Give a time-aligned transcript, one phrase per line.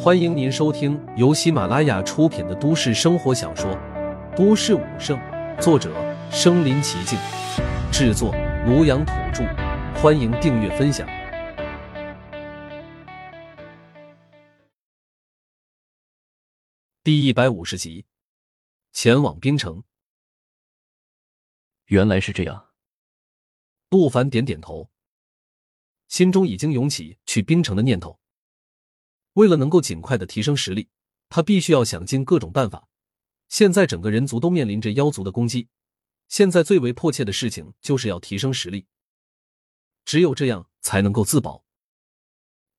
[0.00, 3.70] 欢迎您收听由喜马拉雅出品的都市生活小说
[4.36, 5.18] 《都市武圣》，
[5.60, 5.92] 作者：
[6.30, 7.18] 身临其境，
[7.92, 8.32] 制作：
[8.66, 9.44] 庐阳土著。
[10.00, 11.08] 欢迎订阅分享。
[17.02, 18.06] 第一百五十集，
[18.92, 19.82] 前往冰城。
[21.86, 22.68] 原来是这样。
[23.90, 24.90] 陆凡点点头，
[26.06, 28.20] 心中已经涌起去冰城的念头。
[29.38, 30.88] 为了能够尽快的提升实力，
[31.28, 32.88] 他必须要想尽各种办法。
[33.48, 35.68] 现在整个人族都面临着妖族的攻击，
[36.26, 38.86] 现在最为迫切的事情就是要提升实力，
[40.04, 41.64] 只有这样才能够自保。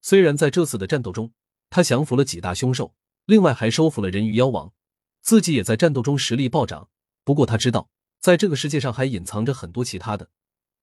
[0.02, 1.31] 虽然在这次的战斗中，
[1.70, 4.73] 他降服了几大凶兽，另外还收服了人鱼妖王，
[5.22, 6.89] 自己也在战斗中实力暴涨。
[7.23, 7.89] 不过他知道，
[8.20, 10.30] 在这个世界上还隐藏着很多其他的、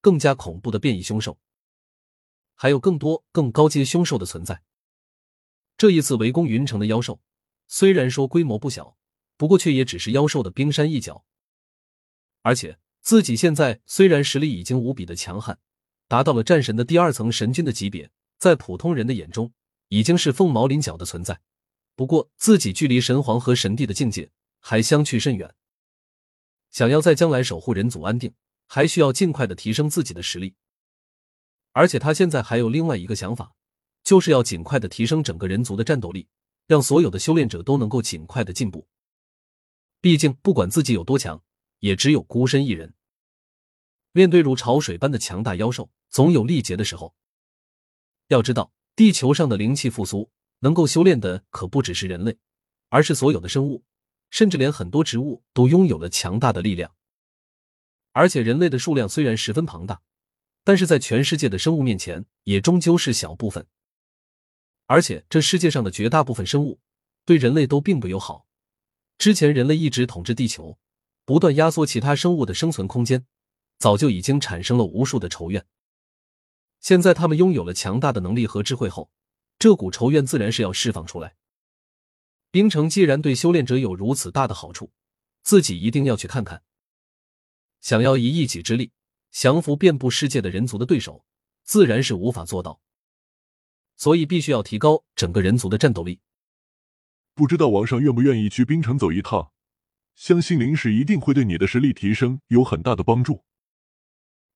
[0.01, 1.39] 更加恐怖的变异凶兽，
[2.55, 4.63] 还有更多更高阶凶兽的存在。
[5.77, 7.21] 这一次围攻云城的妖兽，
[7.67, 8.97] 虽然说规模不小，
[9.37, 11.25] 不过却也只是妖兽的冰山一角。
[12.43, 15.59] 而且自己现在虽然实力已经无比的强悍，
[16.09, 19.53] 达到了战神的第二层神君的级别，在普通人的眼中
[19.89, 21.41] 已经是凤毛麟角的存在。
[21.95, 25.55] 不过自己距离神皇和神帝的境界还相去甚远，
[26.71, 28.33] 想要在将来守护人族安定，
[28.67, 30.55] 还需要尽快的提升自己的实力。
[31.73, 33.56] 而且他现在还有另外一个想法。
[34.07, 36.29] 就是要尽快的提升整个人族的战斗力，
[36.69, 38.87] 让所有的修炼者都能够尽快的进步。
[40.01, 41.43] 毕竟，不管自己有多强，
[41.81, 42.95] 也只有孤身一人。
[44.13, 47.17] 面对如潮水般的强大妖兽，总有力竭的时候。
[48.29, 52.39] 要知道，地球上的灵气复苏，能够修炼的可不只是人类，
[52.91, 53.83] 而是所有的生物，
[54.31, 56.95] 甚至连很多植物都拥有了强大的力量。
[58.13, 60.01] 而且，人类的数量虽然十分庞大，
[60.63, 63.67] 但是在全世界的生物面前，也终究是小部分。
[64.87, 66.81] 而且，这世界上的绝大部分生物
[67.25, 68.47] 对人类都并不友好。
[69.19, 70.79] 之前人类一直统治地球，
[71.25, 73.27] 不断压缩其他生物的生存空间，
[73.79, 75.67] 早就已经产生了无数的仇怨。
[76.81, 79.11] 现在他们拥有了强大的能力和智慧后，
[79.59, 81.35] 这股仇怨自然是要释放出来。
[82.53, 84.93] 冰城既然对修炼者有如此大的好处，
[85.43, 86.63] 自己一定要去看看。
[87.81, 88.93] 想要以一己之力
[89.33, 91.25] 降服遍布世界的人族的对手，
[91.65, 92.81] 自然是无法做到。
[93.97, 96.21] 所以必须要提高整个人族的战斗力。
[97.35, 99.53] 不知道王上愿不愿意去冰城走一趟？
[100.15, 103.45] 相信灵石一定会对你的实力提升有很大的帮助。”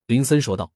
[0.06, 0.72] 林森说道。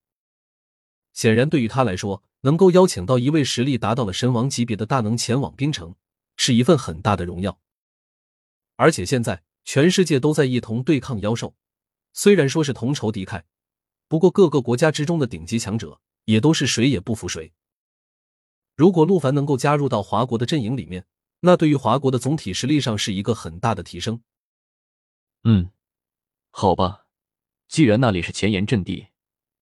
[1.13, 5.95] 显然，对于他来说，能够邀请到一位实力达到了神王级别的大能前往冰城，
[6.37, 7.61] 是一份很大的荣耀。
[8.77, 11.55] 而且现在全世界都在一同对抗妖兽，
[12.13, 13.45] 虽然说是同仇敌忾，
[14.09, 17.53] 不过各个国家之中的顶级强者也都是谁也不服谁。
[18.77, 21.07] 如果陆凡能够加入到华国的阵营里面，
[21.41, 24.23] 那对于华国的总体实力上是一个很大的提升。
[25.45, 25.71] 嗯，
[26.51, 27.07] 好吧，
[27.69, 29.09] 既然那里是前沿阵地，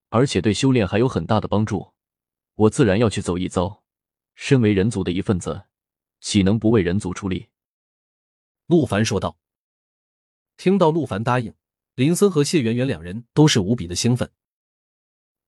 [0.08, 1.92] 而且对修炼还有很大的帮助，
[2.54, 3.82] 我自然要去走一遭。
[4.34, 5.64] 身为人族的一份子，
[6.20, 7.48] 岂能不为人族出力？
[8.66, 9.36] 陆凡说道。
[10.56, 11.54] 听到陆凡答应，
[11.96, 14.30] 林森和谢圆圆两人都是无比的兴奋。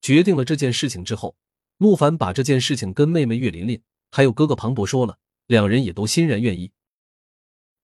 [0.03, 1.37] 决定了这件事情之后。
[1.79, 6.73] 陆凡把这件事情跟妹妹岳琳琳还有哥哥庞博说了，两人也都欣然愿意。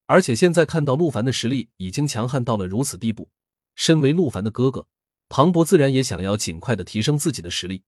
[0.06, 3.31] 而且现在看到陆凡的实力已经强悍到了如此地步，
[3.75, 4.87] 身为陆凡的哥哥，
[5.28, 7.83] 庞博自然也想要尽快的提升自己的实力。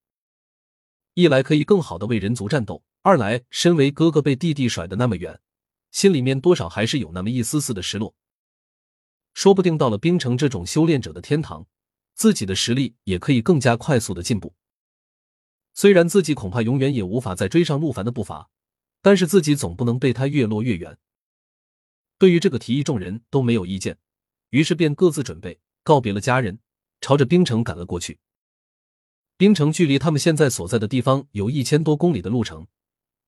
[1.15, 5.41] 一来可以更好的为人族战斗，二来身为哥哥被弟弟甩的那么远，
[5.91, 8.15] 心里面多少还是有那么一丝丝的失落。
[9.35, 11.67] 说不定到了冰城这种修炼者的天堂，
[12.15, 14.55] 自己的实力也可以更加快速的进步。
[15.75, 18.51] 虽然自己恐怕永远也无法再追上陆凡的步伐，
[19.01, 20.99] 但是自己总不能被他越落越远。
[22.19, 23.99] 对于这个提议，众人都没有意见，
[24.51, 26.61] 于是便各自准备告别了家人，
[27.01, 28.19] 朝着冰城赶了过去。
[29.37, 32.69] 冰城距离他们现在所在的地方有一千多公里的路程，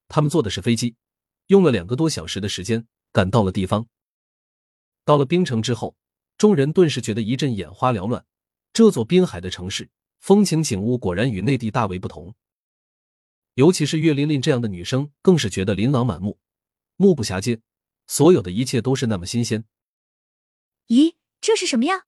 [0.07, 0.95] 他们坐的是飞机，
[1.49, 3.89] 用了两个多小时的时间赶到了地方。
[5.05, 5.97] 到了冰城之后，
[6.39, 8.25] 众人顿时觉得一阵眼花缭乱，
[8.73, 9.91] 这座滨海的城市。
[10.25, 12.35] 风情景物果然与内地大为不同，
[13.57, 16.39] 尤其是岳琳琳这样的女生，更是觉得琳琅满目，
[16.97, 17.61] 目不暇接，
[18.07, 19.67] 所有的一切都是那么新鲜。
[20.87, 22.07] 咦，这是什么呀？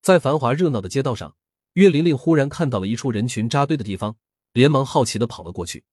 [0.00, 1.36] 在繁华热闹的街道上，
[1.74, 4.16] 岳琳琳忽然看到了一处人群扎堆的地方，
[4.54, 5.84] 连忙好奇的跑了过去。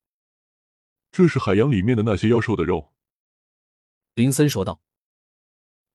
[1.11, 2.93] 这是海洋里面的那些妖兽的肉，
[4.15, 4.81] 林森说道。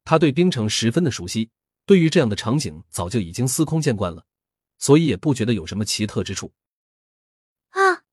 [0.05, 1.49] 他对冰城十分的熟悉，
[1.87, 4.27] 对于这样的场景早就已经司空见惯了。
[4.79, 6.53] 所以也不觉得有什么奇特之处。
[7.71, 8.05] 啊！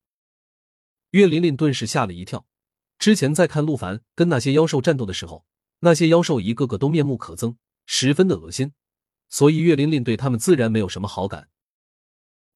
[1.10, 2.46] 岳琳琳顿时吓了一跳，
[2.98, 5.46] 之前在看陆凡跟那些妖兽战斗的时候，
[5.80, 7.56] 那些妖兽一个个都面目可憎，
[7.86, 8.72] 十分的恶心，
[9.28, 11.48] 所以岳琳琳对他们自然没有什么好感。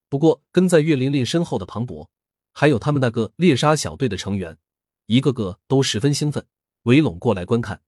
[0.09, 2.11] 不过，跟在岳琳琳身后的庞博，
[2.53, 4.59] 还有他们那个猎杀小队的成员，
[5.07, 6.47] 一个个都十分兴奋，
[6.83, 7.83] 围拢过来观看。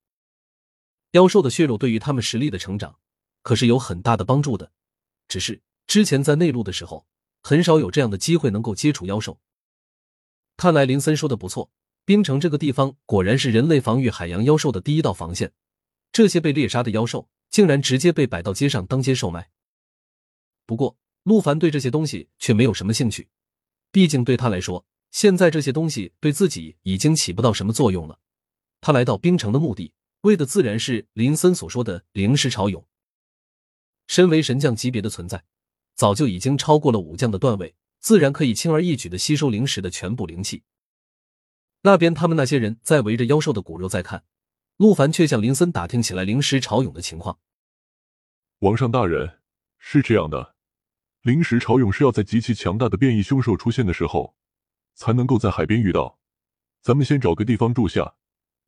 [1.13, 3.01] 妖兽的血肉对于他们实力的成长，
[3.43, 4.71] 可是有很大的帮助的。
[5.27, 7.05] 只是之前在内陆的时候，
[7.43, 9.41] 很少有这样的机会能够接触妖兽。
[10.57, 11.73] 看来林森说的不错，
[12.05, 15.53] 冰城这个地方果然是人类防御海洋妖兽的第一道防线。
[16.13, 19.51] 这些被猎杀的妖兽，竟然直接被摆到街上当街售卖。
[20.65, 23.29] 不过，陆凡对这些东西却没有什么兴趣，
[23.91, 28.21] 毕竟对他来说，现在这些东西对自己已经起不到什么作用了。
[28.81, 32.87] 他来到冰城的目的，为的自然是林森所说的灵石潮涌。
[34.07, 35.45] 身为神将级别的存在，
[36.00, 40.62] 早就已经超过了武将的段位，自然可以轻而易举的吸收灵石的全部灵气。
[41.82, 44.25] 那边他们那些人在围着妖兽的骨肉在看，
[44.79, 47.38] 陆凡却向林森打听起来灵石潮涌的情况。
[48.61, 49.41] 王上大人，
[49.76, 50.56] 是这样的，
[51.20, 54.35] 灵石潮涌是要在极其强大的变异凶兽出现的时候，
[54.94, 56.19] 才能够在海边遇到。
[56.81, 58.14] 咱们先找个地方住下，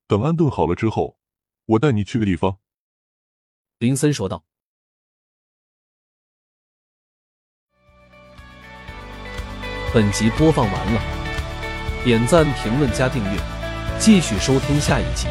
[0.06, 1.18] 等安顿好了之后，
[1.64, 2.58] 我带你去个地方。”
[3.80, 4.44] 林森说道。
[9.94, 11.02] 本集播放完了，
[12.02, 13.38] 点赞、评论、加订阅，
[13.98, 15.28] 继续收听下一集。